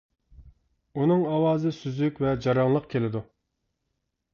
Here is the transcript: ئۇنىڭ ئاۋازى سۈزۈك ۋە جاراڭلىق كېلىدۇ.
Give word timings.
ئۇنىڭ 1.01 1.27
ئاۋازى 1.33 1.75
سۈزۈك 1.83 2.25
ۋە 2.27 2.35
جاراڭلىق 2.47 2.93
كېلىدۇ. 2.97 3.27